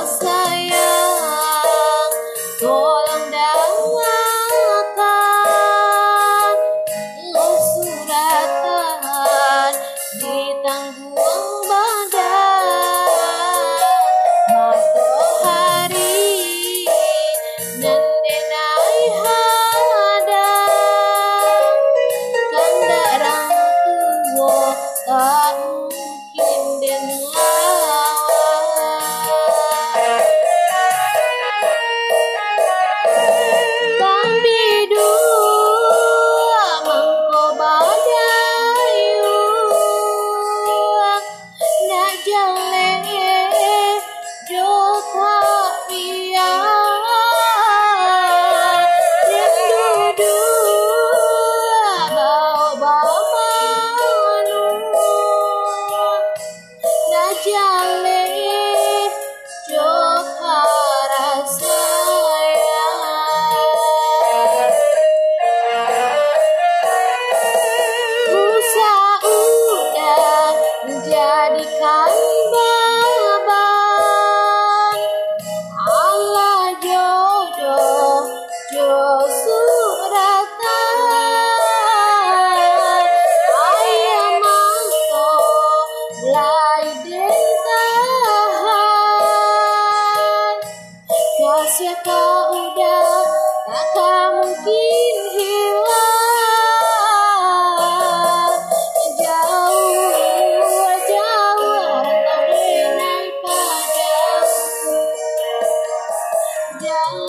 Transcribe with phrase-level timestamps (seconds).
[0.00, 0.39] last night.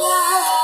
[0.01, 0.60] Yeah.